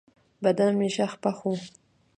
[0.43, 1.53] بدن مې شخ پخ و.